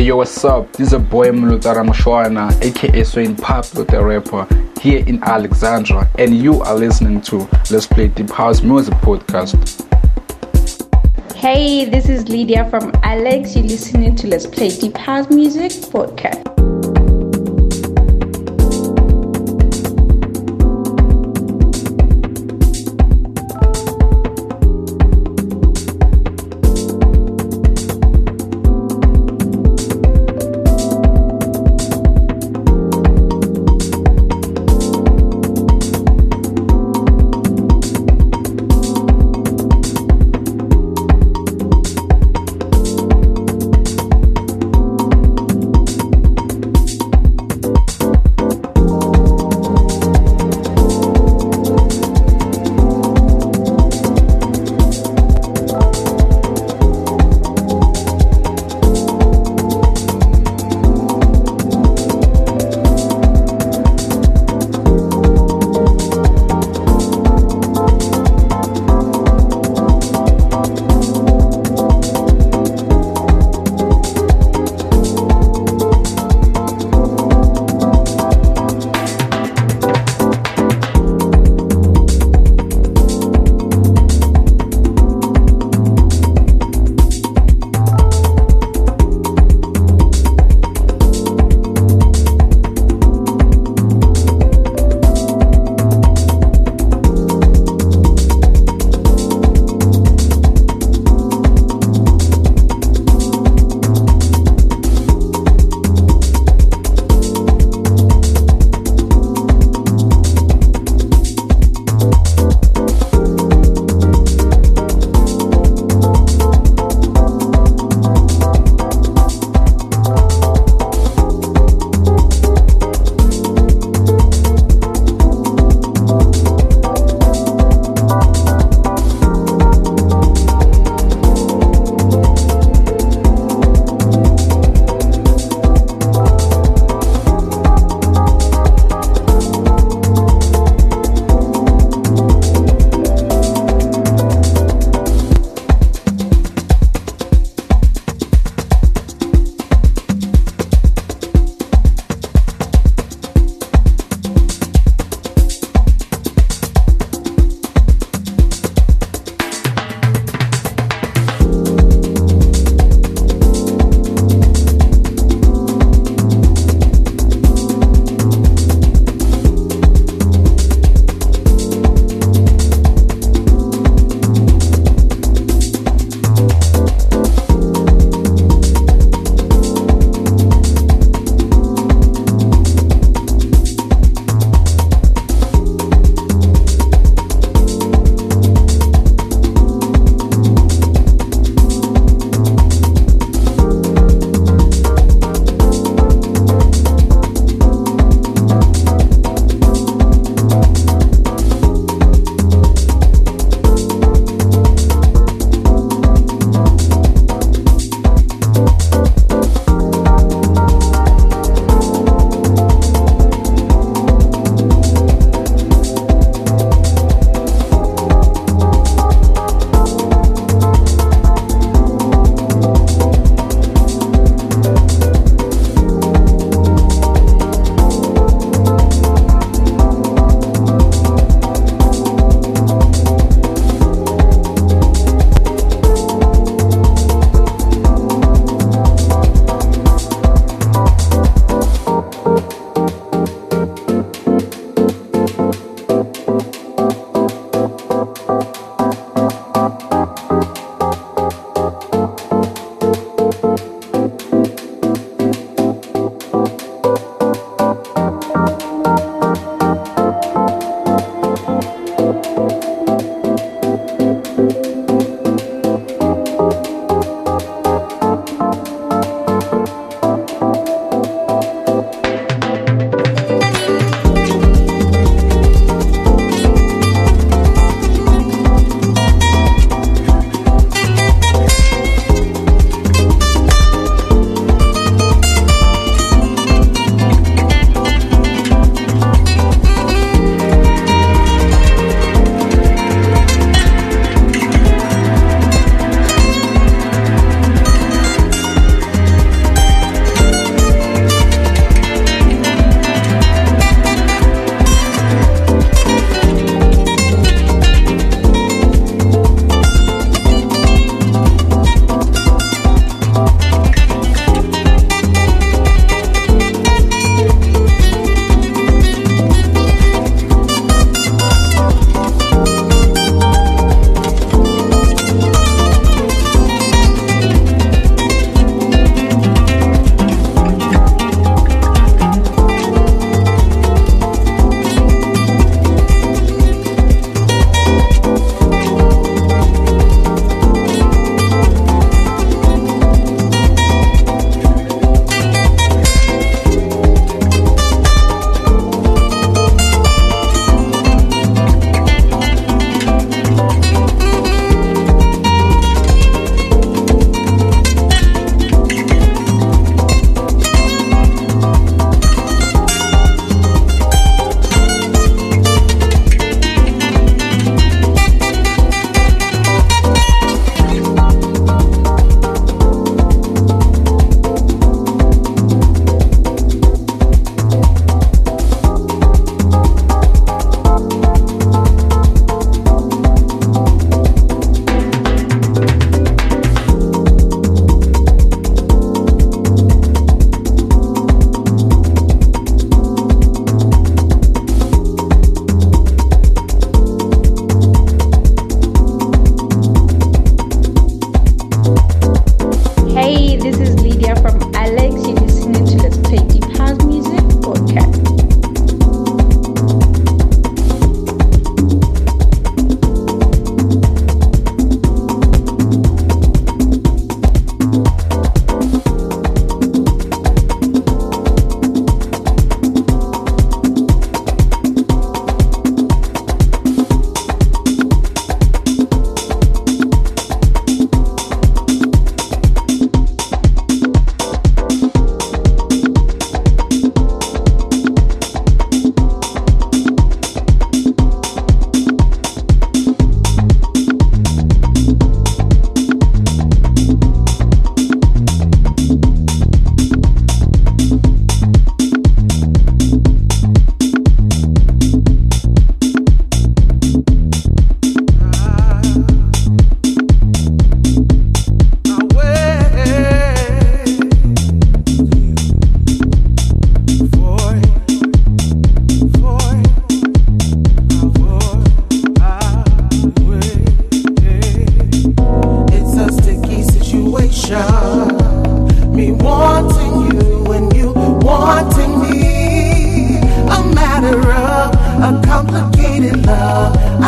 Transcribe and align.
Hey 0.00 0.06
yo, 0.06 0.16
what's 0.16 0.42
up? 0.46 0.72
This 0.72 0.86
is 0.86 0.92
a 0.94 0.98
boy 0.98 1.28
Mulutara 1.28 1.86
Mushwana, 1.86 2.58
aka 2.62 3.04
Swain 3.04 3.36
Pablo 3.36 3.84
the 3.84 4.02
rapper, 4.02 4.48
here 4.80 5.04
in 5.06 5.22
Alexandra, 5.22 6.10
and 6.18 6.34
you 6.34 6.62
are 6.62 6.74
listening 6.74 7.20
to 7.20 7.46
Let's 7.70 7.86
Play 7.86 8.08
Deep 8.08 8.30
House 8.30 8.62
Music 8.62 8.94
Podcast. 8.94 9.84
Hey, 11.36 11.84
this 11.84 12.08
is 12.08 12.30
Lydia 12.30 12.66
from 12.70 12.92
Alex. 13.02 13.54
You're 13.54 13.66
listening 13.66 14.16
to 14.16 14.26
Let's 14.26 14.46
Play 14.46 14.70
Deep 14.70 14.96
House 14.96 15.28
Music 15.28 15.70
Podcast. 15.92 16.49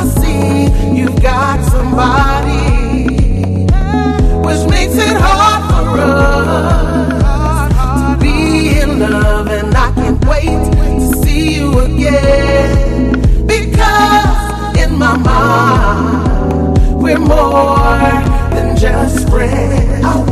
See 0.02 0.66
you've 0.96 1.22
got 1.22 1.62
somebody, 1.70 3.66
which 4.46 4.68
makes 4.68 4.96
it 4.96 5.16
hard 5.16 5.62
for 5.70 6.00
us 7.24 8.02
to 8.02 8.16
be 8.20 8.80
in 8.80 8.98
love, 8.98 9.46
and 9.48 9.72
I 9.74 9.92
can't 9.94 10.24
wait 10.26 10.72
to 11.00 11.16
see 11.22 11.54
you 11.54 11.78
again. 11.78 13.12
Because 13.46 14.76
in 14.76 14.98
my 14.98 15.16
mind, 15.16 17.00
we're 17.00 17.18
more 17.18 17.86
than 18.54 18.76
just 18.76 19.28
friends. 19.30 20.31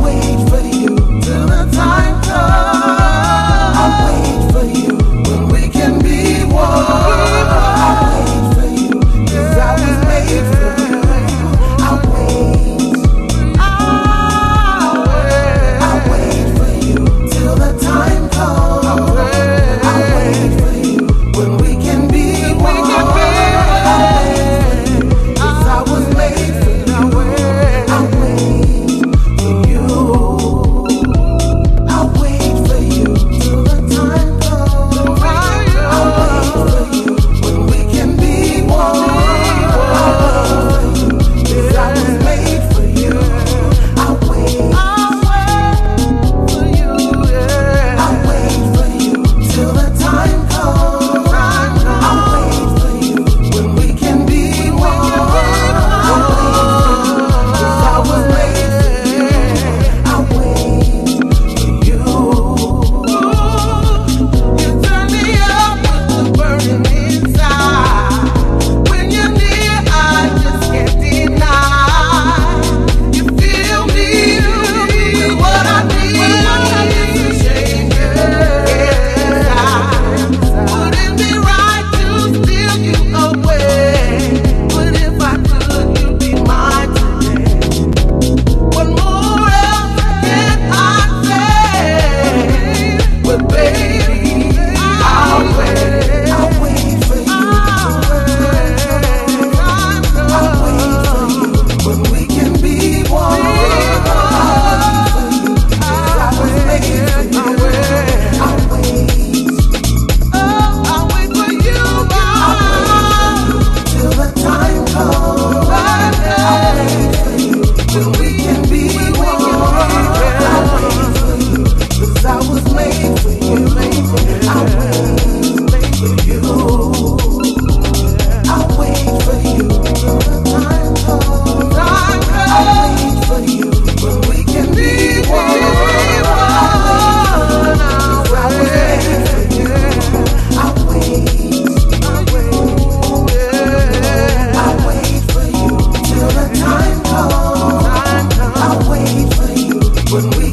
with. 150.23 150.50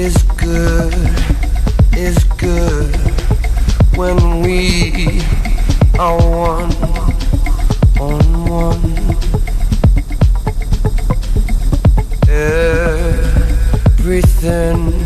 is 0.00 0.16
good, 0.38 0.94
is 1.92 2.24
good 2.38 2.96
when 3.96 4.40
we 4.40 5.20
are 5.98 6.16
one 6.16 6.72
on 8.00 8.24
one. 8.48 8.94
Everything 13.98 14.99